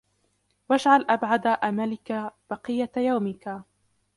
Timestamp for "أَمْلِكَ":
1.47-2.33